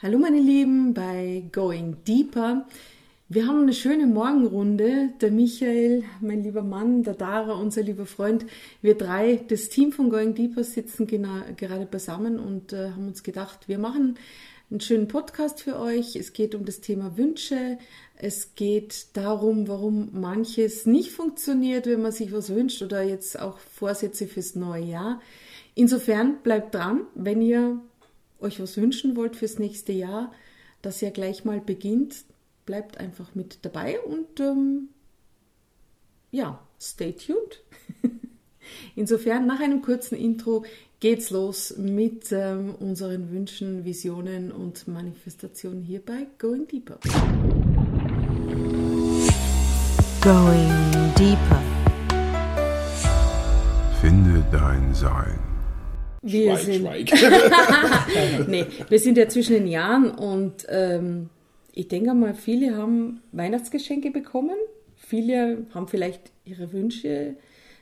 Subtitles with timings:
[0.00, 2.68] Hallo meine Lieben bei Going Deeper.
[3.28, 5.08] Wir haben eine schöne Morgenrunde.
[5.20, 8.46] Der Michael, mein lieber Mann, der Dara, unser lieber Freund,
[8.80, 13.24] wir drei, das Team von Going Deeper sitzen genau, gerade beisammen und äh, haben uns
[13.24, 14.16] gedacht, wir machen
[14.70, 16.14] einen schönen Podcast für euch.
[16.14, 17.76] Es geht um das Thema Wünsche.
[18.14, 23.58] Es geht darum, warum manches nicht funktioniert, wenn man sich was wünscht oder jetzt auch
[23.58, 25.20] Vorsätze fürs neue Jahr.
[25.74, 27.80] Insofern bleibt dran, wenn ihr
[28.40, 30.32] euch was wünschen wollt fürs nächste Jahr,
[30.82, 32.24] das ja gleich mal beginnt,
[32.66, 34.88] bleibt einfach mit dabei und ähm,
[36.30, 37.62] ja, stay tuned.
[38.94, 40.64] Insofern, nach einem kurzen Intro
[41.00, 46.98] geht's los mit ähm, unseren Wünschen, Visionen und Manifestationen hier bei Going Deeper.
[50.20, 51.62] Going Deeper.
[54.00, 55.47] Finde dein Sein.
[56.32, 58.48] Wir Schweig, sind, schweig.
[58.48, 61.30] nee, wir sind ja zwischen den Jahren und ähm,
[61.72, 64.56] ich denke mal, viele haben Weihnachtsgeschenke bekommen,
[64.96, 67.36] viele haben vielleicht ihre Wünsche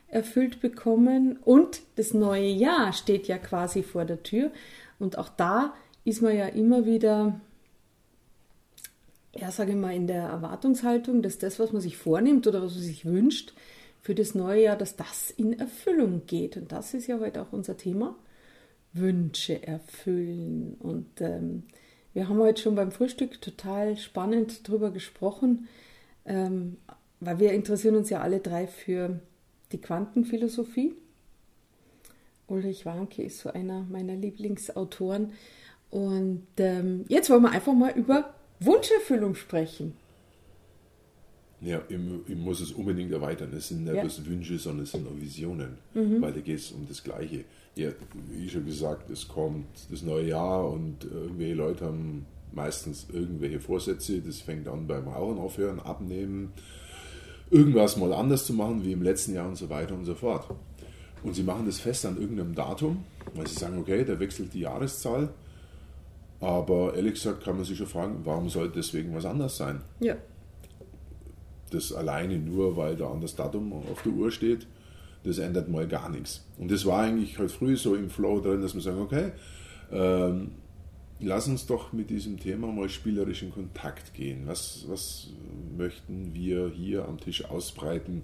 [0.08, 4.50] erfüllt bekommen und das neue Jahr steht ja quasi vor der Tür
[4.98, 7.40] und auch da ist man ja immer wieder,
[9.34, 12.74] ja, sage ich mal, in der Erwartungshaltung, dass das, was man sich vornimmt oder was
[12.74, 13.54] man sich wünscht
[14.02, 16.56] für das neue Jahr, dass das in Erfüllung geht.
[16.56, 18.16] Und das ist ja heute auch unser Thema.
[18.98, 20.76] Wünsche erfüllen.
[20.80, 21.64] Und ähm,
[22.14, 25.68] wir haben heute schon beim Frühstück total spannend darüber gesprochen,
[26.24, 26.78] ähm,
[27.20, 29.20] weil wir interessieren uns ja alle drei für
[29.72, 30.94] die Quantenphilosophie.
[32.48, 35.32] Ulrich Warnke ist so einer meiner Lieblingsautoren.
[35.90, 39.94] Und ähm, jetzt wollen wir einfach mal über Wunscherfüllung sprechen.
[41.60, 41.96] Ja, ich,
[42.28, 43.50] ich muss es unbedingt erweitern.
[43.56, 44.02] Es sind nicht Ja.
[44.02, 45.78] bloß Wünsche, sondern es sind auch Visionen.
[45.94, 47.44] Weil da geht es um das Gleiche.
[47.74, 47.90] Ja,
[48.30, 54.20] wie schon gesagt, es kommt das neue Jahr und irgendwelche Leute haben meistens irgendwelche Vorsätze.
[54.20, 56.52] Das fängt an beim Rauchen aufhören, abnehmen,
[57.50, 60.48] irgendwas mal anders zu machen wie im letzten Jahr und so weiter und so fort.
[61.22, 64.60] Und sie machen das fest an irgendeinem Datum, weil sie sagen, okay, da wechselt die
[64.60, 65.30] Jahreszahl.
[66.40, 69.80] Aber ehrlich gesagt kann man sich schon fragen, warum sollte deswegen was anders sein?
[70.00, 70.16] Ja.
[71.70, 74.66] Das alleine nur, weil da an das Datum auf der Uhr steht,
[75.24, 76.44] das ändert mal gar nichts.
[76.58, 79.32] Und das war eigentlich halt früh so im Flow drin, dass wir sagen, okay,
[79.90, 80.52] ähm,
[81.20, 84.42] lass uns doch mit diesem Thema mal spielerisch in Kontakt gehen.
[84.46, 85.30] Was, was
[85.76, 88.22] möchten wir hier am Tisch ausbreiten,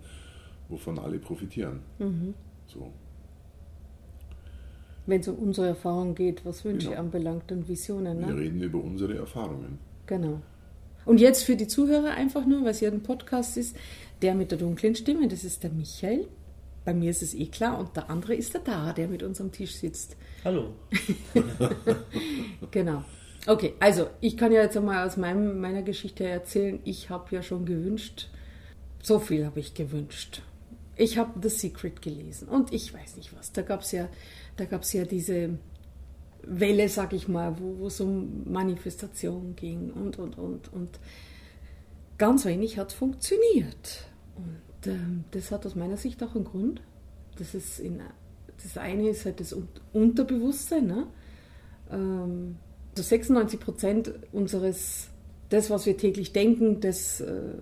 [0.69, 1.81] wovon alle profitieren?
[2.67, 2.93] So.
[5.07, 7.01] Wenn es um unsere Erfahrung geht, was Wünsche Genau.
[7.01, 8.21] anbelangt und Visionen.
[8.21, 8.37] Wir Ne?
[8.41, 9.79] reden über unsere Erfahrungen.
[10.07, 10.41] Genau.
[11.05, 13.77] Und jetzt für die Zuhörer einfach nur, weil es ja ein Podcast ist,
[14.23, 16.29] der mit der dunklen Stimme, das ist der Michael.
[16.85, 17.79] Bei mir ist es eh klar.
[17.79, 20.17] Und der andere ist der Dara, der mit uns am Tisch sitzt.
[20.45, 20.75] Hallo.
[22.71, 23.05] Genau.
[23.47, 26.79] Okay, also ich kann ja jetzt einmal aus meinem, meiner Geschichte erzählen.
[26.85, 28.29] Ich habe ja schon gewünscht,
[29.03, 30.43] so viel habe ich gewünscht.
[30.97, 33.53] Ich habe The Secret gelesen und ich weiß nicht was.
[33.53, 34.09] Da gab es ja,
[34.57, 35.59] da gab's ja diese
[36.45, 40.73] Welle, sag ich mal, wo es um Manifestation ging und, und, und.
[40.73, 41.01] Und
[42.19, 44.07] ganz wenig hat funktioniert.
[44.37, 46.83] Und ähm, das hat aus meiner Sicht auch einen Grund.
[47.39, 48.01] Das, ist in,
[48.63, 50.87] das eine ist halt das Un- Unterbewusstsein.
[50.87, 51.07] Ne?
[51.91, 52.57] Ähm,
[52.97, 55.09] so 96 Prozent unseres,
[55.49, 57.55] das, was wir täglich denken, das, äh,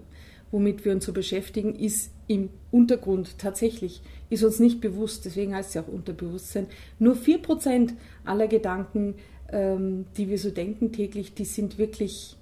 [0.50, 5.70] womit wir uns so beschäftigen, ist im Untergrund tatsächlich, ist uns nicht bewusst, deswegen heißt
[5.70, 6.68] es ja auch Unterbewusstsein.
[7.00, 9.16] Nur 4 Prozent aller Gedanken,
[9.50, 12.36] ähm, die wir so denken täglich, die sind wirklich,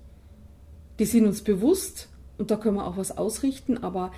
[0.98, 4.12] die sind uns bewusst und da können wir auch was ausrichten, aber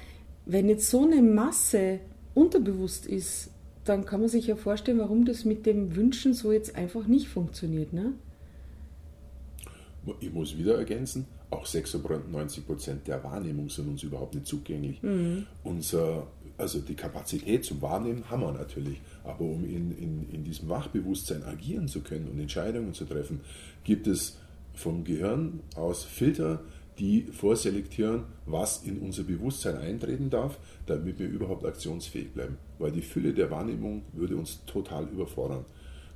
[0.45, 2.01] wenn jetzt so eine Masse
[2.35, 3.53] unterbewusst ist,
[3.85, 7.29] dann kann man sich ja vorstellen, warum das mit dem Wünschen so jetzt einfach nicht
[7.29, 7.93] funktioniert.
[7.93, 8.15] Ne?
[10.19, 15.01] Ich muss wieder ergänzen, auch 96 Prozent der Wahrnehmung sind uns überhaupt nicht zugänglich.
[15.65, 20.69] Unser, also die Kapazität zum Wahrnehmen haben wir natürlich, aber um in, in, in diesem
[20.69, 23.41] Wachbewusstsein agieren zu können und Entscheidungen zu treffen,
[23.85, 24.39] gibt es
[24.75, 26.61] vom Gehirn aus Filter,
[26.99, 32.59] die vorselektieren, was in unser Bewusstsein eintreten darf, damit wir überhaupt aktionsfähig bleiben.
[32.79, 35.65] Weil die Fülle der Wahrnehmung würde uns total überfordern.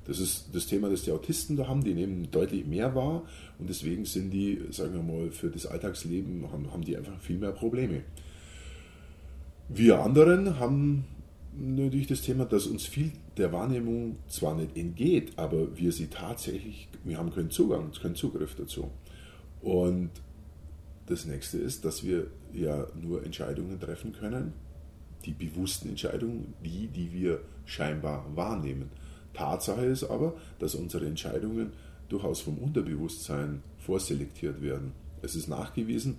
[0.07, 1.83] Das ist das Thema, das die Autisten da haben.
[1.83, 3.23] Die nehmen deutlich mehr wahr
[3.59, 7.39] und deswegen sind die, sagen wir mal, für das Alltagsleben haben, haben die einfach viel
[7.39, 8.03] mehr Probleme.
[9.69, 11.05] Wir anderen haben
[11.57, 16.89] natürlich das Thema, dass uns viel der Wahrnehmung zwar nicht entgeht, aber wir sie tatsächlich,
[17.05, 18.91] wir haben keinen Zugang, keinen Zugriff dazu.
[19.63, 20.11] Und
[21.07, 24.53] das nächste ist, dass wir ja nur Entscheidungen treffen können,
[25.25, 28.91] die bewussten Entscheidungen, die, die wir scheinbar wahrnehmen.
[29.35, 31.73] Tatsache ist aber, dass unsere Entscheidungen
[32.09, 34.93] durchaus vom Unterbewusstsein vorselektiert werden.
[35.23, 36.17] Es ist nachgewiesen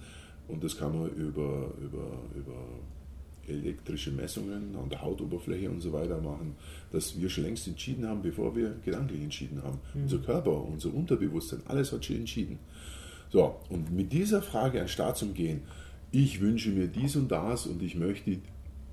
[0.47, 2.55] und das kann man über, über, über
[3.47, 6.55] elektrische Messungen an der Hautoberfläche und so weiter machen,
[6.91, 9.79] dass wir schon längst entschieden haben, bevor wir gedanklich entschieden haben.
[9.93, 10.03] Mhm.
[10.03, 12.59] Unser Körper, unser Unterbewusstsein, alles hat schon entschieden.
[13.31, 15.61] So, und mit dieser Frage an Start zum Gehen,
[16.11, 18.37] ich wünsche mir dies und das und ich möchte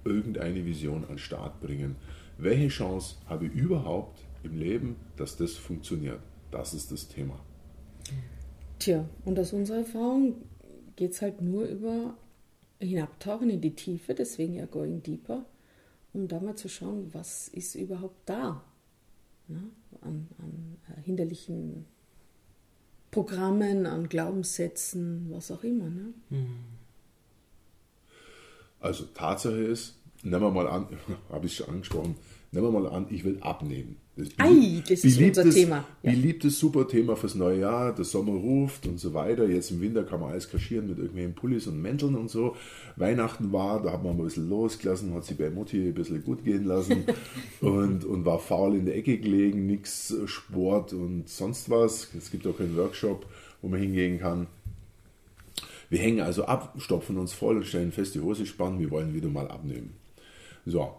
[0.04, 1.96] irgendeine Vision an Start bringen.
[2.38, 6.20] Welche Chance habe ich überhaupt im Leben, dass das funktioniert?
[6.50, 7.38] Das ist das Thema.
[8.78, 10.34] Tja, und aus unserer Erfahrung
[10.96, 12.16] geht es halt nur über
[12.80, 15.44] Hinabtauchen in die Tiefe, deswegen ja Going Deeper,
[16.12, 18.64] um da mal zu schauen, was ist überhaupt da
[19.48, 19.62] ne?
[20.00, 21.86] an, an äh, hinderlichen
[23.10, 25.88] Programmen, an Glaubenssätzen, was auch immer.
[25.88, 26.14] Ne?
[26.30, 26.56] Mhm.
[28.80, 30.86] Also Tatsache ist, nehmen wir mal an,
[31.30, 32.16] habe ich schon angesprochen,
[32.52, 33.96] nehmen wir mal an, ich will abnehmen.
[34.14, 35.86] Das, Ei, das ist unser Thema.
[36.02, 36.10] Ja.
[36.10, 39.48] Beliebtes, super Thema fürs neue Jahr, der Sommer ruft und so weiter.
[39.48, 42.54] Jetzt im Winter kann man alles kaschieren mit irgendwelchen Pullis und Mänteln und so.
[42.96, 46.22] Weihnachten war, da hat man mal ein bisschen losgelassen, hat sich bei Mutti ein bisschen
[46.22, 47.04] gut gehen lassen
[47.62, 52.08] und, und war faul in der Ecke gelegen, nichts Sport und sonst was.
[52.14, 53.24] Es gibt auch keinen Workshop,
[53.62, 54.46] wo man hingehen kann.
[55.88, 59.14] Wir hängen also ab, stopfen uns voll und stellen fest, die Hose spannen, wir wollen
[59.14, 59.94] wieder mal abnehmen.
[60.64, 60.94] So,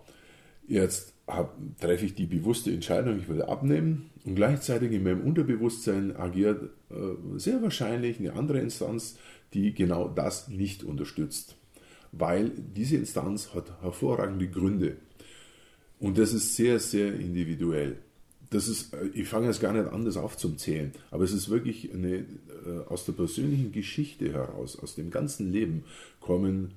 [0.67, 6.15] jetzt hab, treffe ich die bewusste Entscheidung, ich will abnehmen und gleichzeitig in meinem Unterbewusstsein
[6.15, 6.95] agiert äh,
[7.37, 9.17] sehr wahrscheinlich eine andere Instanz,
[9.53, 11.55] die genau das nicht unterstützt.
[12.11, 14.97] Weil diese Instanz hat hervorragende Gründe.
[15.99, 17.97] Und das ist sehr, sehr individuell.
[18.49, 21.93] Das ist, äh, ich fange jetzt gar nicht an, das aufzuzählen, aber es ist wirklich
[21.93, 22.25] eine, äh,
[22.87, 25.85] aus der persönlichen Geschichte heraus, aus dem ganzen Leben
[26.19, 26.73] kommen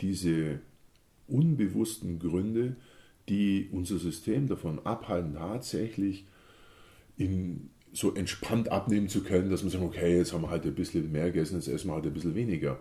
[0.00, 0.60] diese
[1.28, 2.76] unbewussten Gründe,
[3.28, 6.26] die unser System davon abhalten, tatsächlich
[7.16, 10.74] in, so entspannt abnehmen zu können, dass man sagt, okay, jetzt haben wir halt ein
[10.74, 12.78] bisschen mehr gegessen, jetzt essen wir halt ein bisschen weniger.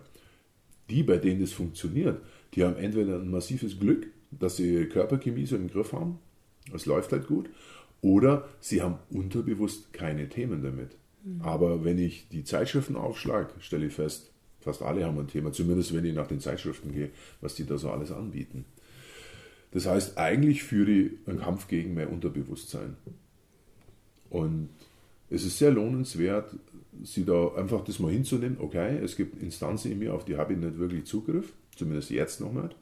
[0.89, 2.21] Die, bei denen das funktioniert,
[2.53, 6.19] die haben entweder ein massives Glück, dass sie Körperchemie so im Griff haben,
[6.73, 7.49] es läuft halt gut,
[8.01, 10.95] oder sie haben unterbewusst keine Themen damit.
[11.23, 11.41] Mhm.
[11.41, 14.31] Aber wenn ich die Zeitschriften aufschlage, stelle ich fest,
[14.65, 17.77] fast alle haben ein Thema, zumindest wenn ich nach den Zeitschriften gehe, was die da
[17.77, 18.65] so alles anbieten.
[19.71, 22.97] Das heißt, eigentlich führe ich einen Kampf gegen mein Unterbewusstsein.
[24.29, 24.69] Und
[25.29, 26.55] es ist sehr lohnenswert,
[27.03, 28.57] sie da einfach das mal hinzunehmen.
[28.59, 32.41] Okay, es gibt Instanzen in mir, auf die habe ich nicht wirklich Zugriff, zumindest jetzt
[32.41, 32.75] noch nicht.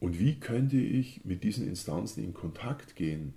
[0.00, 3.34] Und wie könnte ich mit diesen Instanzen in Kontakt gehen,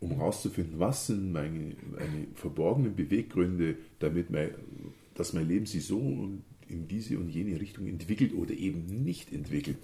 [0.00, 4.50] um herauszufinden, was sind meine, meine verborgenen Beweggründe, damit mein,
[5.14, 5.98] dass mein Leben sich so
[6.68, 9.78] in diese und jene Richtung entwickelt oder eben nicht entwickelt.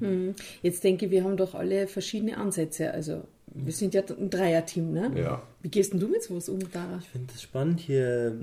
[0.00, 0.34] Hm.
[0.62, 2.92] Jetzt denke ich, wir haben doch alle verschiedene Ansätze.
[2.92, 5.12] Also wir sind ja ein Dreierteam, ne?
[5.16, 5.42] Ja.
[5.60, 6.98] Wie gehst denn du mit sowas um, Dara?
[7.00, 8.38] Ich finde es spannend, hier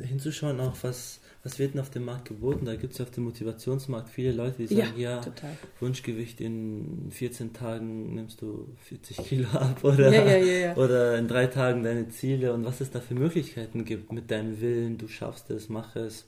[0.00, 2.66] hinzuschauen, auch was, was wird denn auf dem Markt geboten.
[2.66, 5.32] Da gibt es ja auf dem Motivationsmarkt viele Leute, die sagen, ja, ja
[5.80, 11.46] Wunschgewicht in 14 Tagen nimmst du 40 Kilo ab oder, ja, ja, oder in drei
[11.46, 15.50] Tagen deine Ziele und was es da für Möglichkeiten gibt mit deinem Willen, du schaffst
[15.50, 16.26] es, mach es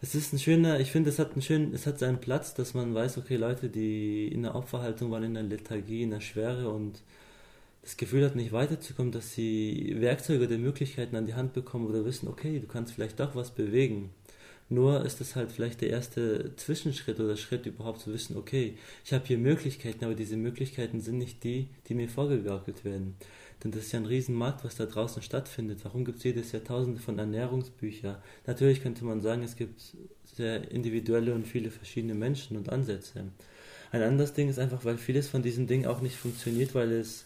[0.00, 2.72] es ist ein schöner, ich finde, es hat einen schönen, es hat seinen Platz, dass
[2.72, 6.70] man weiß, okay, Leute, die in der Opferhaltung waren, in der Lethargie, in der Schwere
[6.70, 7.02] und
[7.82, 12.04] das Gefühl hat, nicht weiterzukommen, dass sie Werkzeuge oder Möglichkeiten an die Hand bekommen oder
[12.04, 14.10] wissen, okay, du kannst vielleicht doch was bewegen.
[14.70, 19.14] Nur ist das halt vielleicht der erste Zwischenschritt oder Schritt überhaupt zu wissen, okay, ich
[19.14, 23.16] habe hier Möglichkeiten, aber diese Möglichkeiten sind nicht die, die mir vorgegaukelt werden.
[23.64, 25.80] Denn das ist ja ein Riesenmarkt, was da draußen stattfindet.
[25.84, 28.16] Warum gibt es jedes Jahr tausende von Ernährungsbüchern?
[28.46, 29.80] Natürlich könnte man sagen, es gibt
[30.24, 33.24] sehr individuelle und viele verschiedene Menschen und Ansätze.
[33.90, 37.24] Ein anderes Ding ist einfach, weil vieles von diesen Dingen auch nicht funktioniert, weil es,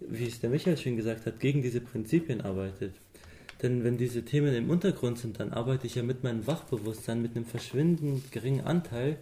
[0.00, 2.94] wie es der Michael schon gesagt hat, gegen diese Prinzipien arbeitet.
[3.62, 7.36] Denn wenn diese Themen im Untergrund sind, dann arbeite ich ja mit meinem Wachbewusstsein, mit
[7.36, 9.18] einem verschwindend geringen Anteil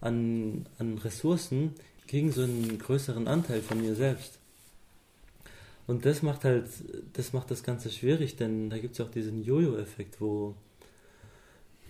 [0.00, 1.74] an, an Ressourcen
[2.06, 4.38] gegen so einen größeren Anteil von mir selbst.
[5.86, 6.66] Und das macht halt,
[7.14, 10.54] das macht das Ganze schwierig, denn da gibt es ja auch diesen Jojo-Effekt, wo,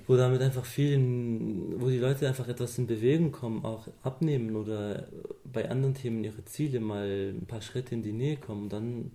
[0.06, 5.08] wo damit einfach vielen, wo die Leute einfach etwas in Bewegung kommen, auch abnehmen oder
[5.44, 9.10] bei anderen Themen ihre Ziele mal ein paar Schritte in die Nähe kommen, dann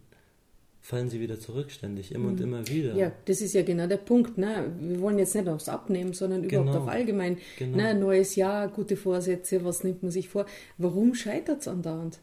[0.84, 2.32] fallen sie wieder zurück ständig, immer mhm.
[2.32, 2.94] und immer wieder.
[2.96, 4.38] Ja, das ist ja genau der Punkt.
[4.38, 4.70] Ne?
[4.82, 6.84] Wir wollen jetzt nicht aufs Abnehmen, sondern überhaupt genau.
[6.84, 7.38] auch allgemein.
[7.58, 7.78] Genau.
[7.78, 7.96] Ne?
[7.96, 10.46] Neues Jahr, gute Vorsätze, was nimmt man sich vor?
[10.78, 12.20] Warum scheitert es andauernd?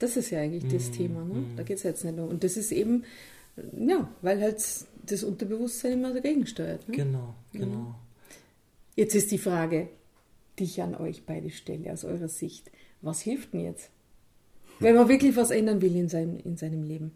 [0.00, 0.92] Das ist ja eigentlich das mhm.
[0.94, 1.24] Thema.
[1.24, 1.44] Ne?
[1.56, 2.28] Da geht es jetzt nicht um.
[2.28, 3.04] Und das ist eben,
[3.78, 4.60] ja, weil halt
[5.06, 6.88] das Unterbewusstsein immer dagegen steuert.
[6.88, 6.96] Ne?
[6.96, 7.66] Genau, genau.
[7.66, 7.94] Ja.
[8.96, 9.88] Jetzt ist die Frage,
[10.58, 12.72] die ich an euch beide stelle, aus eurer Sicht.
[13.02, 13.90] Was hilft denn jetzt?
[14.80, 17.12] Wenn man wirklich was ändern will in seinem, in seinem Leben.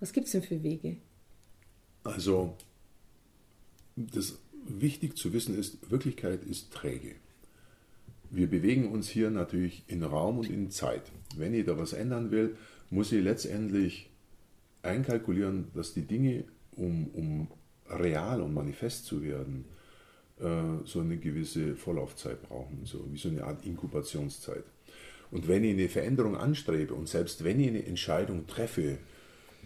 [0.00, 0.96] Was gibt es denn für Wege?
[2.02, 2.56] Also,
[3.96, 7.14] das wichtig zu wissen ist, Wirklichkeit ist träge.
[8.30, 11.02] Wir bewegen uns hier natürlich in Raum und in Zeit.
[11.36, 12.56] Wenn da was ändern will,
[12.88, 14.10] muss ich letztendlich
[14.82, 16.44] einkalkulieren, dass die Dinge,
[16.76, 17.48] um, um
[17.88, 19.64] real und manifest zu werden,
[20.38, 24.64] äh, so eine gewisse Vorlaufzeit brauchen, so wie so eine Art Inkubationszeit.
[25.30, 28.98] Und wenn ich eine Veränderung anstrebe und selbst wenn ich eine Entscheidung treffe,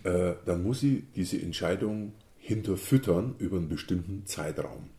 [0.04, 4.90] äh, dann muss ich diese Entscheidung hinterfüttern über einen bestimmten Zeitraum.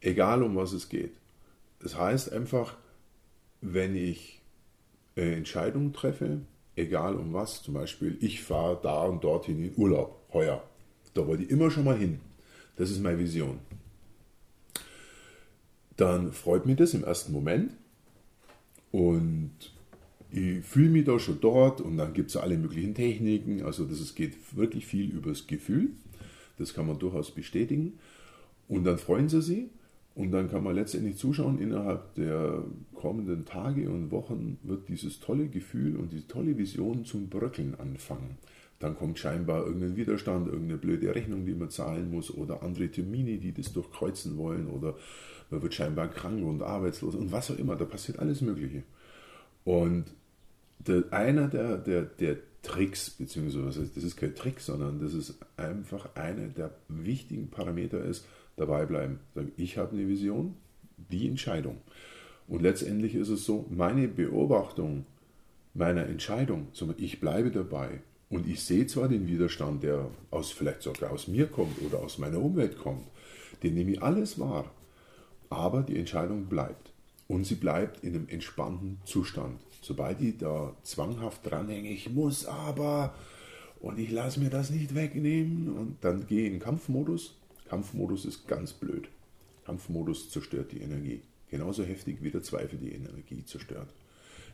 [0.00, 1.14] Egal um was es geht.
[1.80, 2.76] Das heißt einfach,
[3.60, 4.40] wenn ich
[5.16, 6.40] eine Entscheidung treffe,
[6.76, 10.62] egal um was, zum Beispiel, ich fahre da und dorthin in Urlaub, heuer.
[11.14, 12.20] Da wollte ich immer schon mal hin.
[12.76, 13.58] Das ist meine Vision.
[15.96, 17.72] Dann freut mich das im ersten Moment
[18.92, 19.52] und
[20.30, 23.62] ich fühle mich da schon dort und dann gibt es alle möglichen Techniken.
[23.62, 25.90] Also das, es geht wirklich viel übers Gefühl.
[26.58, 27.98] Das kann man durchaus bestätigen.
[28.68, 29.66] Und dann freuen sie sich
[30.14, 35.46] und dann kann man letztendlich zuschauen, innerhalb der kommenden Tage und Wochen wird dieses tolle
[35.46, 38.36] Gefühl und diese tolle Vision zum Bröckeln anfangen.
[38.80, 43.38] Dann kommt scheinbar irgendein Widerstand, irgendeine blöde Rechnung, die man zahlen muss oder andere Termine,
[43.38, 44.94] die das durchkreuzen wollen oder
[45.50, 47.76] man wird scheinbar krank und arbeitslos und was auch immer.
[47.76, 48.82] Da passiert alles Mögliche.
[49.64, 50.06] Und
[50.78, 56.14] der, einer der, der, der Tricks, beziehungsweise das ist kein Trick, sondern das ist einfach
[56.14, 59.20] einer der wichtigen Parameter ist, dabei bleiben.
[59.56, 60.54] Ich habe eine Vision,
[61.10, 61.78] die Entscheidung.
[62.48, 65.06] Und letztendlich ist es so, meine Beobachtung
[65.74, 68.00] meiner Entscheidung, ich bleibe dabei
[68.30, 72.18] und ich sehe zwar den Widerstand, der aus, vielleicht sogar aus mir kommt oder aus
[72.18, 73.06] meiner Umwelt kommt,
[73.62, 74.70] den nehme ich alles wahr,
[75.50, 76.87] aber die Entscheidung bleibt.
[77.28, 79.60] Und sie bleibt in einem entspannten Zustand.
[79.82, 83.14] Sobald ich da zwanghaft dranhänge, ich muss aber
[83.80, 87.34] und ich lasse mir das nicht wegnehmen und dann gehe ich in Kampfmodus.
[87.68, 89.08] Kampfmodus ist ganz blöd.
[89.66, 91.20] Kampfmodus zerstört die Energie.
[91.50, 93.88] Genauso heftig wie der Zweifel die Energie zerstört.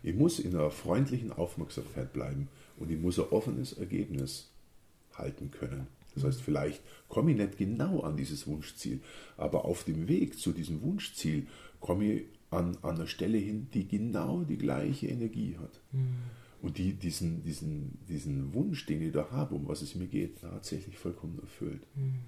[0.02, 4.50] Ich muss in einer freundlichen Aufmerksamkeit bleiben und ich muss ein offenes Ergebnis
[5.14, 5.86] halten können.
[6.14, 9.00] Das heißt, vielleicht komme ich nicht genau an dieses Wunschziel,
[9.36, 11.46] aber auf dem Weg zu diesem Wunschziel
[11.80, 12.22] komme ich
[12.54, 15.80] an, an einer Stelle hin, die genau die gleiche Energie hat.
[15.92, 16.16] Mhm.
[16.62, 20.40] Und die diesen, diesen, diesen Wunsch, den ich da habe, um was es mir geht,
[20.40, 21.82] tatsächlich vollkommen erfüllt.
[21.94, 22.20] Mhm.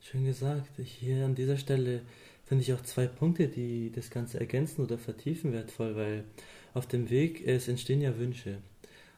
[0.00, 0.70] Schön gesagt.
[0.78, 2.02] Hier an dieser Stelle
[2.44, 6.24] finde ich auch zwei Punkte, die das Ganze ergänzen oder vertiefen wertvoll, weil
[6.74, 8.58] auf dem Weg, es entstehen ja Wünsche.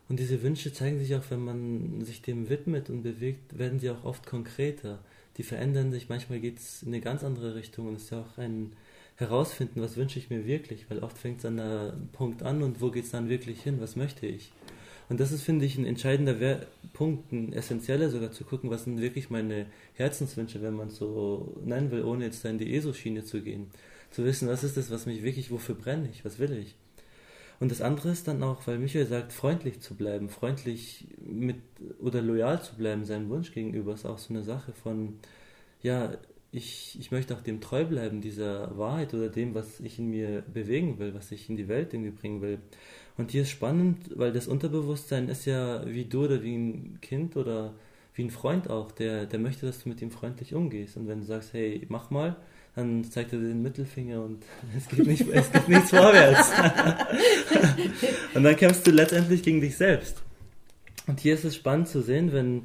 [0.08, 3.90] Und diese Wünsche zeigen sich auch, wenn man sich dem widmet und bewegt, werden sie
[3.90, 5.04] auch oft konkreter.
[5.36, 8.20] Die verändern sich, manchmal geht es in eine ganz andere Richtung und es ist ja
[8.20, 8.72] auch ein
[9.20, 12.80] herausfinden, was wünsche ich mir wirklich, weil oft fängt es an einem Punkt an und
[12.80, 14.52] wo geht es dann wirklich hin, was möchte ich.
[15.10, 16.60] Und das ist, finde ich, ein entscheidender
[16.92, 21.56] Punkt, ein essentieller sogar zu gucken, was sind wirklich meine Herzenswünsche, wenn man es so
[21.64, 23.66] nennen will, ohne jetzt da in die ESO-Schiene zu gehen.
[24.12, 26.76] Zu wissen, was ist das, was mich wirklich, wofür brenne ich, was will ich.
[27.58, 31.56] Und das andere ist dann auch, weil Michael sagt, freundlich zu bleiben, freundlich mit
[32.00, 35.18] oder loyal zu bleiben seinem Wunsch gegenüber, ist auch so eine Sache von,
[35.82, 36.16] ja,
[36.52, 40.42] ich, ich möchte auch dem treu bleiben, dieser Wahrheit oder dem, was ich in mir
[40.52, 42.58] bewegen will, was ich in die Welt irgendwie bringen will.
[43.16, 47.36] Und hier ist spannend, weil das Unterbewusstsein ist ja wie du oder wie ein Kind
[47.36, 47.74] oder
[48.14, 50.96] wie ein Freund auch, der, der möchte, dass du mit ihm freundlich umgehst.
[50.96, 52.36] Und wenn du sagst, hey, mach mal,
[52.74, 54.42] dann zeigt er dir den Mittelfinger und
[54.76, 56.50] es geht, nicht, es geht nichts vorwärts.
[58.34, 60.22] und dann kämpfst du letztendlich gegen dich selbst.
[61.06, 62.62] Und hier ist es spannend zu sehen, wenn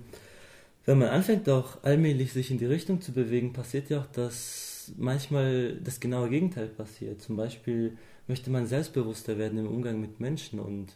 [0.85, 4.93] wenn man anfängt auch allmählich sich in die Richtung zu bewegen, passiert ja auch, dass
[4.97, 7.21] manchmal das genaue Gegenteil passiert.
[7.21, 10.95] Zum Beispiel möchte man selbstbewusster werden im Umgang mit Menschen und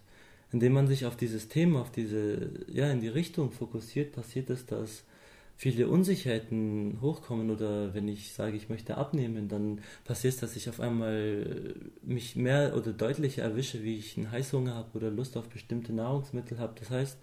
[0.51, 4.65] indem man sich auf dieses Thema, auf diese, ja, in die Richtung fokussiert, passiert es,
[4.65, 5.03] dass
[5.55, 10.69] viele Unsicherheiten hochkommen oder wenn ich sage, ich möchte abnehmen, dann passiert es, dass ich
[10.69, 15.49] auf einmal mich mehr oder deutlicher erwische, wie ich einen Heißhunger habe oder Lust auf
[15.49, 16.75] bestimmte Nahrungsmittel habe.
[16.79, 17.17] Das heißt,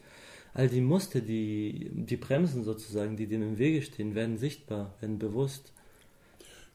[0.56, 5.18] all die Muster, die, die Bremsen sozusagen, die dem im Wege stehen, werden sichtbar, werden
[5.18, 5.72] bewusst.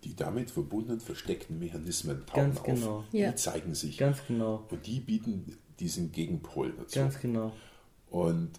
[0.03, 2.97] Die damit verbundenen versteckten Mechanismen tauchen Ganz genau.
[2.99, 3.05] auf.
[3.11, 3.97] Die zeigen sich.
[3.97, 4.65] Ganz genau.
[4.69, 6.99] Und die bieten diesen Gegenpol dazu.
[6.99, 7.53] Ganz genau.
[8.09, 8.51] Und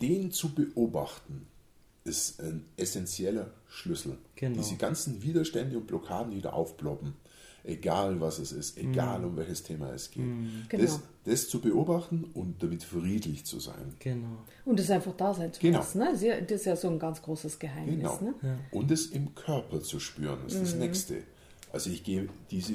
[0.00, 1.46] den zu beobachten,
[2.04, 4.16] ist ein essentieller Schlüssel.
[4.36, 4.56] Genau.
[4.56, 7.14] Diese ganzen Widerstände und Blockaden, die da aufploppen,
[7.64, 9.24] egal was es ist, egal mm.
[9.24, 10.24] um welches Thema es geht.
[10.24, 10.66] Mm.
[10.68, 10.82] Genau.
[10.82, 13.94] Das, das, zu beobachten und damit friedlich zu sein.
[13.98, 14.38] Genau.
[14.64, 15.78] Und es einfach da sein zu genau.
[15.78, 15.98] lassen.
[15.98, 16.12] Ne?
[16.12, 17.96] Das ist ja so ein ganz großes Geheimnis.
[17.96, 18.20] Genau.
[18.20, 18.34] Ne?
[18.42, 18.58] Ja.
[18.72, 20.60] Und es im Körper zu spüren, ist mm.
[20.60, 21.16] das Nächste.
[21.72, 22.74] Also ich gehe diese,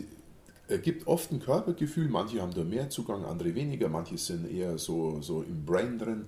[0.68, 4.78] Es gibt oft ein Körpergefühl, manche haben da mehr Zugang, andere weniger, manche sind eher
[4.78, 6.26] so, so im Brain drin.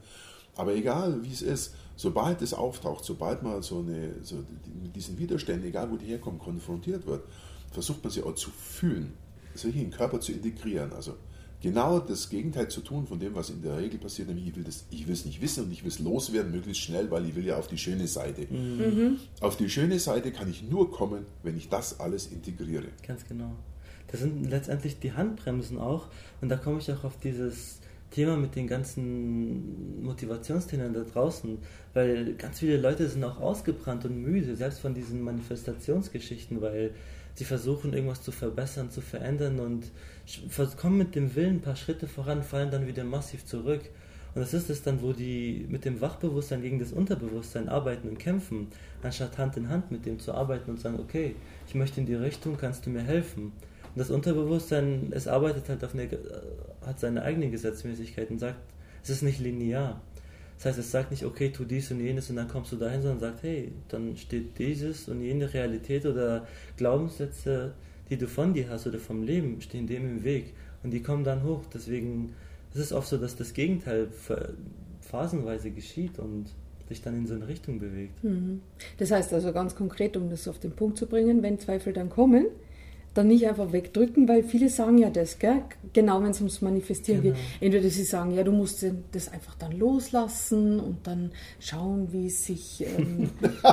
[0.55, 4.37] Aber egal wie es ist, sobald es auftaucht, sobald man so, eine, so
[4.81, 7.23] mit diesen Widerständen, egal wo die herkommen, konfrontiert wird,
[7.71, 9.13] versucht man sie auch zu fühlen,
[9.53, 10.93] sich in den Körper zu integrieren.
[10.93, 11.15] Also
[11.62, 14.63] genau das Gegenteil zu tun von dem, was in der Regel passiert, nämlich ich will
[14.63, 17.36] das, ich will es nicht wissen und ich will es loswerden, möglichst schnell, weil ich
[17.36, 18.47] will ja auf die schöne Seite.
[18.51, 19.17] Mhm.
[19.41, 22.88] Auf die schöne Seite kann ich nur kommen, wenn ich das alles integriere.
[23.05, 23.51] Ganz genau.
[24.09, 26.07] Das sind letztendlich die Handbremsen auch
[26.41, 27.79] und da komme ich auch auf dieses
[28.12, 31.57] Thema mit den ganzen Motivationsthemen da draußen,
[31.93, 36.91] weil ganz viele Leute sind auch ausgebrannt und müde, selbst von diesen Manifestationsgeschichten, weil
[37.38, 39.91] sie versuchen irgendwas zu verbessern, zu verändern und
[40.75, 43.82] kommen mit dem Willen ein paar Schritte voran, fallen dann wieder massiv zurück.
[44.34, 48.17] Und das ist es dann, wo die mit dem Wachbewusstsein gegen das Unterbewusstsein arbeiten und
[48.17, 48.67] kämpfen,
[49.03, 51.36] anstatt Hand in Hand mit dem zu arbeiten und sagen, okay,
[51.67, 53.44] ich möchte in die Richtung, kannst du mir helfen?
[53.44, 56.10] Und das Unterbewusstsein, es arbeitet halt auf eine,
[56.86, 58.58] hat seine eigenen Gesetzmäßigkeiten und sagt,
[59.03, 60.01] es ist nicht linear.
[60.57, 63.01] Das heißt, es sagt nicht, okay, tu dies und jenes und dann kommst du dahin,
[63.01, 66.47] sondern sagt, hey, dann steht dieses und jene Realität oder
[66.77, 67.73] Glaubenssätze,
[68.09, 71.23] die du von dir hast oder vom Leben, stehen dem im Weg und die kommen
[71.23, 71.61] dann hoch.
[71.71, 72.33] Deswegen
[72.73, 74.07] ist es oft so, dass das Gegenteil
[75.01, 76.47] phasenweise geschieht und
[76.87, 78.23] sich dann in so eine Richtung bewegt.
[78.23, 78.61] Mhm.
[78.97, 82.09] Das heißt also ganz konkret, um das auf den Punkt zu bringen, wenn Zweifel dann
[82.09, 82.47] kommen,
[83.17, 85.63] dann nicht einfach wegdrücken, weil viele sagen ja das, gell?
[85.93, 87.36] genau wenn es ums Manifestieren genau.
[87.36, 87.43] geht.
[87.59, 92.45] Entweder sie sagen, ja, du musst das einfach dann loslassen und dann schauen, wie es
[92.45, 92.86] sich.
[92.86, 93.29] Ähm,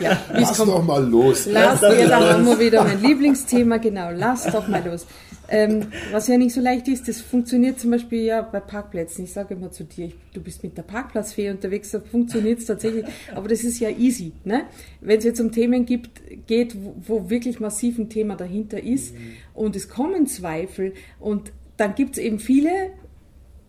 [0.00, 0.70] ja, lass kommt.
[0.70, 1.46] doch mal los.
[1.46, 5.06] Lass, lass ja, da haben wir wieder mein Lieblingsthema, genau, lass doch mal los.
[5.48, 9.24] Ähm, was ja nicht so leicht ist, das funktioniert zum Beispiel ja bei Parkplätzen.
[9.24, 12.66] Ich sage immer zu dir, ich, du bist mit der Parkplatzfee unterwegs, da funktioniert es
[12.66, 14.32] tatsächlich, aber das ist ja easy.
[14.44, 14.64] Ne?
[15.00, 19.14] Wenn es jetzt um Themen gibt, geht, wo, wo wirklich massiv ein Thema dahinter ist
[19.14, 19.36] mhm.
[19.54, 22.70] und es kommen Zweifel und dann gibt es eben viele,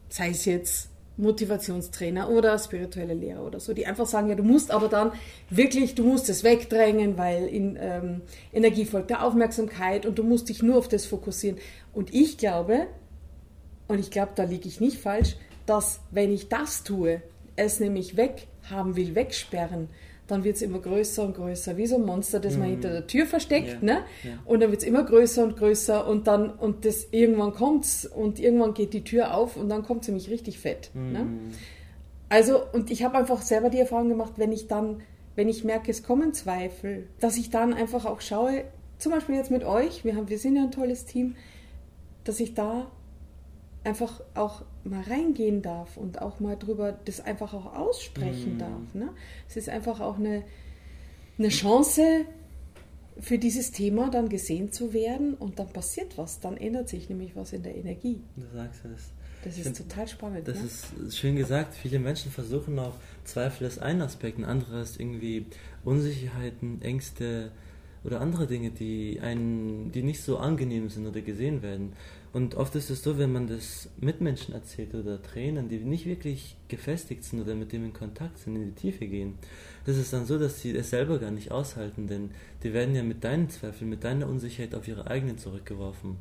[0.09, 4.71] sei es jetzt Motivationstrainer oder spirituelle Lehrer oder so, die einfach sagen, ja, du musst
[4.71, 5.11] aber dann
[5.49, 8.21] wirklich, du musst es wegdrängen, weil in ähm,
[8.53, 11.57] Energie folgt der Aufmerksamkeit und du musst dich nur auf das fokussieren.
[11.93, 12.87] Und ich glaube,
[13.87, 17.21] und ich glaube, da liege ich nicht falsch, dass wenn ich das tue,
[17.55, 19.89] es nämlich weghaben will, wegsperren,
[20.27, 22.71] dann wird es immer größer und größer, wie so ein Monster, das man mhm.
[22.71, 23.79] hinter der Tür versteckt, ja.
[23.81, 23.97] ne?
[24.23, 24.31] Ja.
[24.45, 28.39] Und dann wird es immer größer und größer und dann, und das irgendwann kommt's und
[28.39, 30.89] irgendwann geht die Tür auf und dann kommt es nämlich richtig fett.
[30.93, 31.01] Ne?
[31.01, 31.13] Mhm.
[31.13, 31.25] Ne?
[32.29, 35.01] Also, und ich habe einfach selber die Erfahrung gemacht, wenn ich dann,
[35.35, 38.63] wenn ich merke, es kommen Zweifel, dass ich dann einfach auch schaue,
[38.97, 41.35] zum Beispiel jetzt mit euch, wir, haben, wir sind ja ein tolles Team,
[42.23, 42.87] dass ich da
[43.85, 48.59] einfach auch mal reingehen darf und auch mal drüber das einfach auch aussprechen mm.
[48.59, 48.93] darf.
[48.93, 49.09] Ne?
[49.47, 50.43] Es ist einfach auch eine,
[51.37, 52.25] eine Chance
[53.19, 57.35] für dieses Thema dann gesehen zu werden und dann passiert was, dann ändert sich nämlich
[57.35, 58.21] was in der Energie.
[58.35, 59.11] Du sagst es.
[59.43, 60.47] Das ist find, total spannend.
[60.47, 60.65] Das ne?
[60.65, 61.75] ist schön gesagt.
[61.75, 65.45] Viele Menschen versuchen auch Zweifel als einen Aspekt, ein anderes irgendwie
[65.83, 67.51] Unsicherheiten, Ängste
[68.03, 71.93] oder andere Dinge, die einen, die nicht so angenehm sind oder gesehen werden.
[72.35, 76.57] Und oft ist es so, wenn man das Mitmenschen erzählt oder Trainern, die nicht wirklich
[76.67, 79.35] gefestigt sind oder mit dem in Kontakt sind, in die Tiefe gehen,
[79.85, 83.03] das ist dann so, dass sie es selber gar nicht aushalten, denn die werden ja
[83.03, 86.17] mit deinen Zweifeln, mit deiner Unsicherheit auf ihre eigenen zurückgeworfen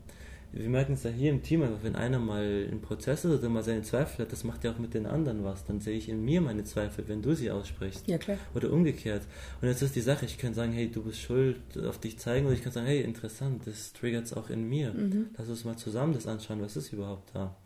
[0.56, 3.48] wir merken es ja hier im Team, einfach wenn einer mal im Prozess ist oder
[3.48, 5.64] mal seine Zweifel hat, das macht ja auch mit den anderen was.
[5.64, 8.06] Dann sehe ich in mir meine Zweifel, wenn du sie aussprichst.
[8.06, 8.38] Ja, klar.
[8.54, 9.22] Oder umgekehrt.
[9.60, 12.46] Und jetzt ist die Sache, ich kann sagen, hey, du bist schuld, auf dich zeigen,
[12.46, 14.92] oder ich kann sagen, hey, interessant, das triggert es auch in mir.
[14.92, 15.26] Mhm.
[15.36, 17.56] Lass uns mal zusammen das anschauen, was ist überhaupt da.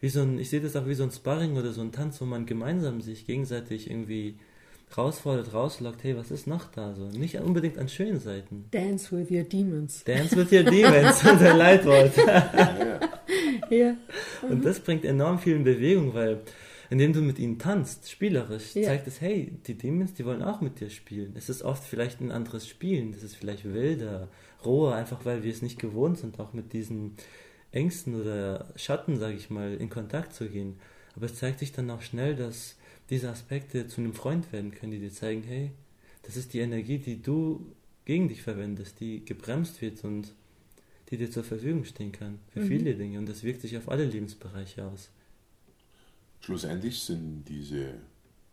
[0.00, 2.20] Wie so ein, ich sehe das auch wie so ein Sparring oder so ein Tanz,
[2.20, 4.36] wo man gemeinsam sich gegenseitig irgendwie
[4.96, 7.06] rausfordert, rauslockt, hey, was ist noch da so?
[7.06, 8.66] Nicht unbedingt an schönen Seiten.
[8.70, 10.04] Dance with your demons.
[10.04, 12.16] Dance with your demons, unser Leitwort.
[13.70, 13.96] ja.
[14.42, 14.62] Und mhm.
[14.62, 16.42] das bringt enorm viel in Bewegung, weil
[16.92, 18.82] indem du mit ihnen tanzt, spielerisch, ja.
[18.82, 21.32] zeigt es, hey, die Demons, die wollen auch mit dir spielen.
[21.36, 24.28] Es ist oft vielleicht ein anderes Spielen, das ist vielleicht wilder,
[24.62, 27.14] roher, einfach weil wir es nicht gewohnt sind, auch mit diesen
[27.70, 30.76] Ängsten oder Schatten, sage ich mal, in Kontakt zu gehen.
[31.16, 32.76] Aber es zeigt sich dann auch schnell, dass
[33.10, 35.72] diese Aspekte zu einem Freund werden können, die dir zeigen, hey,
[36.22, 37.66] das ist die Energie, die du
[38.04, 40.34] gegen dich verwendest, die gebremst wird und
[41.10, 42.68] die dir zur Verfügung stehen kann für mhm.
[42.68, 43.18] viele Dinge.
[43.18, 45.10] Und das wirkt sich auf alle Lebensbereiche aus.
[46.40, 47.94] Schlussendlich sind diese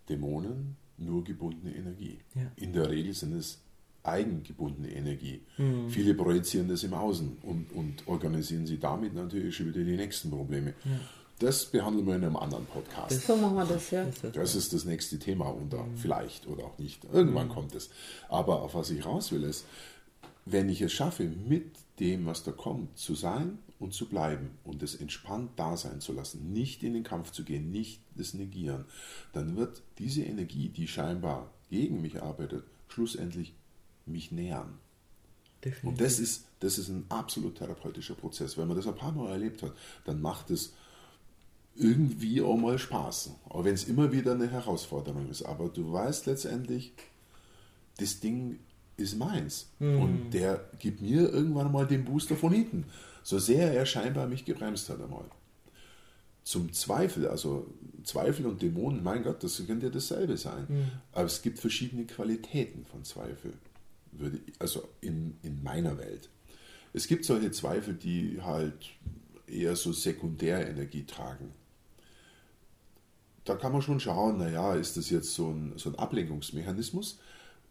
[0.07, 2.19] Dämonen nur gebundene Energie.
[2.35, 2.51] Ja.
[2.57, 3.61] In der Regel sind es
[4.03, 5.41] eigengebundene Energie.
[5.57, 5.89] Mhm.
[5.89, 10.29] Viele projizieren das im Außen und, und organisieren sie damit natürlich schon wieder die nächsten
[10.29, 10.73] Probleme.
[10.85, 10.99] Ja.
[11.39, 13.11] Das behandeln wir in einem anderen Podcast.
[13.11, 14.05] Das so machen wir das, ja.
[14.33, 15.95] Das ist das nächste Thema und mhm.
[15.95, 17.05] vielleicht oder auch nicht.
[17.05, 17.51] Irgendwann mhm.
[17.51, 17.89] kommt es.
[18.27, 19.65] Aber auf was ich raus will, ist,
[20.45, 24.83] wenn ich es schaffe, mit dem, was da kommt, zu sein und zu bleiben und
[24.83, 28.85] es entspannt da sein zu lassen, nicht in den Kampf zu gehen, nicht das Negieren,
[29.31, 33.53] dann wird diese Energie, die scheinbar gegen mich arbeitet, schlussendlich
[34.05, 34.79] mich nähern.
[35.63, 35.89] Definitiv.
[35.89, 38.57] Und das ist, das ist ein absolut therapeutischer Prozess.
[38.57, 39.73] Wenn man das ein paar Mal erlebt hat,
[40.05, 40.73] dann macht es
[41.79, 43.31] irgendwie auch mal Spaß.
[43.49, 45.43] Auch wenn es immer wieder eine Herausforderung ist.
[45.43, 46.93] Aber du weißt letztendlich,
[47.97, 48.59] das Ding
[48.97, 49.69] ist meins.
[49.79, 50.01] Mhm.
[50.01, 52.85] Und der gibt mir irgendwann mal den Booster von hinten.
[53.23, 55.25] So sehr er scheinbar mich gebremst hat einmal.
[56.43, 57.67] Zum Zweifel, also
[58.03, 60.65] Zweifel und Dämonen, mein Gott, das könnte ja dasselbe sein.
[60.67, 60.91] Mhm.
[61.13, 63.53] Aber es gibt verschiedene Qualitäten von Zweifel.
[64.11, 66.29] Würde, also in, in meiner Welt.
[66.91, 68.89] Es gibt solche Zweifel, die halt
[69.47, 71.53] eher so Sekundärenergie tragen.
[73.45, 77.19] Da kann man schon schauen, naja, ist das jetzt so ein, so ein Ablenkungsmechanismus?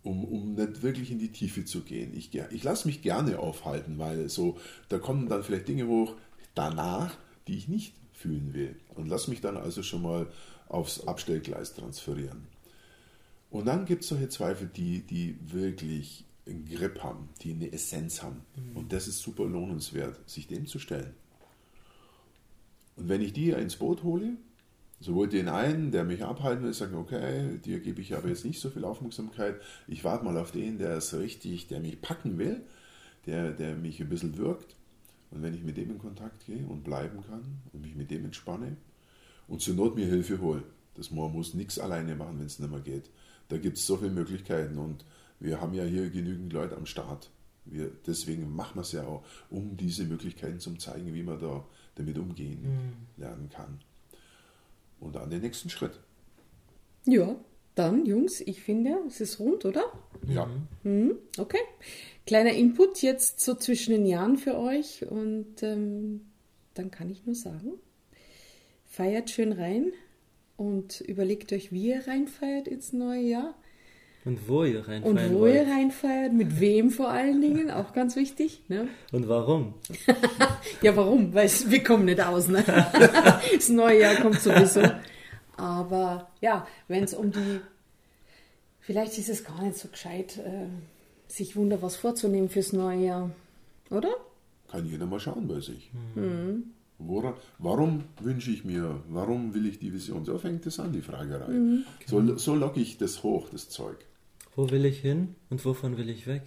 [0.03, 2.17] um, um nicht wirklich in die Tiefe zu gehen.
[2.17, 6.15] Ich, ich lasse mich gerne aufhalten, weil so, da kommen dann vielleicht Dinge hoch
[6.55, 8.77] danach, die ich nicht fühlen will.
[8.95, 10.29] Und lasse mich dann also schon mal
[10.69, 12.47] aufs Abstellgleis transferieren.
[13.51, 18.23] Und dann gibt es solche Zweifel, die, die wirklich einen Grip haben, die eine Essenz
[18.23, 18.43] haben.
[18.57, 18.77] Mhm.
[18.77, 21.15] Und das ist super lohnenswert, sich dem zu stellen.
[22.97, 24.37] Und wenn ich die ins Boot hole,
[25.01, 28.61] sowohl den einen, der mich abhalten will, sagen, okay, dir gebe ich aber jetzt nicht
[28.61, 32.63] so viel Aufmerksamkeit, ich warte mal auf den, der es richtig, der mich packen will,
[33.27, 34.75] der, der mich ein bisschen wirkt.
[35.31, 38.25] Und wenn ich mit dem in Kontakt gehe und bleiben kann und mich mit dem
[38.25, 38.77] entspanne
[39.47, 40.63] und zur Not mir Hilfe hole,
[40.95, 43.11] das man muss nichts alleine machen, wenn es nicht mehr geht.
[43.49, 45.05] Da gibt es so viele Möglichkeiten und
[45.39, 47.31] wir haben ja hier genügend Leute am Start.
[47.67, 51.65] Wir, deswegen machen wir es ja auch, um diese Möglichkeiten zu zeigen, wie man da
[51.95, 53.23] damit umgehen mhm.
[53.23, 53.79] lernen kann
[55.01, 56.01] und dann den nächsten Schritt.
[57.07, 57.37] Ja,
[57.75, 59.85] dann, Jungs, ich finde, es ist rund, oder?
[60.27, 60.49] Ja.
[60.83, 61.61] Mhm, okay.
[62.27, 66.27] Kleiner Input jetzt so zwischen den Jahren für euch und ähm,
[66.75, 67.75] dann kann ich nur sagen,
[68.85, 69.93] feiert schön rein
[70.57, 73.55] und überlegt euch, wie ihr reinfeiert ins neue Jahr.
[74.25, 75.05] Und wo ihr reinfeiert.
[75.05, 75.55] Und wo wollt.
[75.55, 78.63] ihr reinfeiert, mit wem vor allen Dingen, auch ganz wichtig.
[78.69, 78.89] Ne?
[79.13, 79.75] Und warum?
[80.83, 81.33] ja, warum?
[81.33, 82.49] Weil wir kommen nicht aus.
[82.49, 82.65] Ne?
[83.55, 84.83] das neue Jahr kommt sowieso.
[85.57, 87.61] Aber ja, wenn es um die,
[88.81, 90.67] vielleicht ist es gar nicht so gescheit, äh,
[91.33, 93.31] sich wunder was vorzunehmen fürs neue Jahr,
[93.91, 94.11] oder?
[94.71, 95.91] Kann jeder mal schauen bei sich.
[96.15, 96.75] Mhm.
[96.99, 100.25] Wora, warum wünsche ich mir, warum will ich die Vision?
[100.25, 101.49] So fängt es an, die Fragerei.
[101.49, 101.85] Mhm.
[102.07, 103.97] So, so locke ich das hoch, das Zeug.
[104.57, 106.43] Wo will ich hin und wovon will ich weg?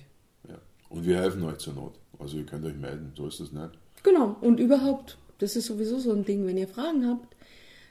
[0.50, 0.58] Ja.
[0.90, 1.94] Und wir helfen euch zur Not.
[2.20, 3.72] Also ihr könnt euch melden, so ist das nicht.
[4.04, 7.36] Genau, und überhaupt, das ist sowieso so ein Ding, wenn ihr Fragen habt,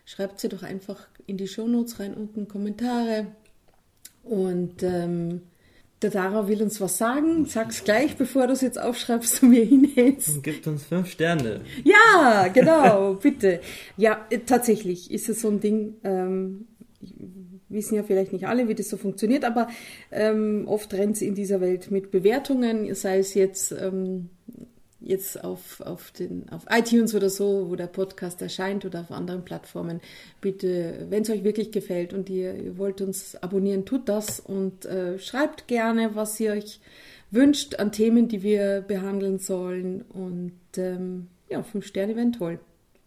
[0.05, 3.29] schreibt sie doch einfach in die Shownotes rein, unten Kommentare.
[4.23, 5.41] Und ähm,
[6.03, 7.45] der Dara will uns was sagen.
[7.47, 10.37] Sag's gleich, bevor du es jetzt aufschreibst und mir hinhältst.
[10.37, 11.61] Und gibt uns fünf Sterne.
[11.85, 13.61] Ja, genau, bitte.
[13.97, 15.95] Ja, äh, tatsächlich ist es so ein Ding.
[16.05, 16.67] Ähm,
[17.69, 19.69] wissen ja vielleicht nicht alle, wie das so funktioniert, aber
[20.11, 24.29] ähm, oft rennt es in dieser Welt mit Bewertungen, sei es jetzt, ähm,
[25.01, 29.45] jetzt auf, auf, den, auf iTunes oder so, wo der Podcast erscheint oder auf anderen
[29.45, 30.01] Plattformen.
[30.41, 34.85] Bitte, wenn es euch wirklich gefällt und ihr, ihr, wollt uns abonnieren, tut das und
[34.85, 36.81] äh, schreibt gerne, was ihr euch
[37.31, 40.03] wünscht an Themen, die wir behandeln sollen.
[40.03, 42.59] Und ähm, ja, fünf Sterne wären toll.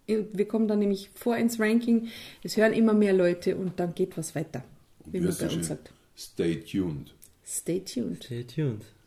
[0.05, 2.09] Wir kommen dann nämlich vor ins Ranking.
[2.43, 4.63] Es hören immer mehr Leute und dann geht was weiter,
[5.05, 5.93] wie man bei uns sagt.
[6.17, 7.13] Stay tuned.
[7.45, 8.23] Stay tuned.
[8.23, 8.83] Stay tuned.